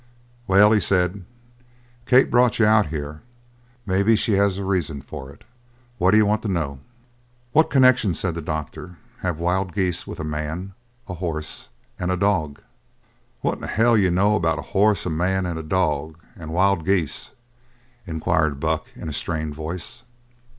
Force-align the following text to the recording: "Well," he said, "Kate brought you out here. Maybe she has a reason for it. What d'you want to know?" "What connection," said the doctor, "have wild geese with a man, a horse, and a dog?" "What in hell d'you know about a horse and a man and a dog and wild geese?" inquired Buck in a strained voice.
"Well," 0.47 0.71
he 0.71 0.79
said, 0.79 1.25
"Kate 2.07 2.31
brought 2.31 2.57
you 2.57 2.65
out 2.65 2.87
here. 2.87 3.21
Maybe 3.85 4.15
she 4.15 4.33
has 4.33 4.57
a 4.57 4.65
reason 4.65 5.03
for 5.03 5.29
it. 5.29 5.43
What 5.99 6.09
d'you 6.09 6.25
want 6.25 6.41
to 6.41 6.47
know?" 6.47 6.79
"What 7.51 7.69
connection," 7.69 8.15
said 8.15 8.33
the 8.33 8.41
doctor, 8.41 8.97
"have 9.19 9.37
wild 9.37 9.73
geese 9.73 10.07
with 10.07 10.19
a 10.19 10.23
man, 10.23 10.73
a 11.07 11.13
horse, 11.13 11.69
and 11.99 12.09
a 12.11 12.17
dog?" 12.17 12.63
"What 13.41 13.59
in 13.59 13.63
hell 13.65 13.95
d'you 13.95 14.09
know 14.09 14.35
about 14.35 14.57
a 14.57 14.61
horse 14.73 15.05
and 15.05 15.13
a 15.13 15.17
man 15.19 15.45
and 15.45 15.59
a 15.59 15.61
dog 15.61 16.17
and 16.35 16.49
wild 16.51 16.83
geese?" 16.83 17.29
inquired 18.07 18.59
Buck 18.59 18.87
in 18.95 19.07
a 19.07 19.13
strained 19.13 19.53
voice. 19.53 20.01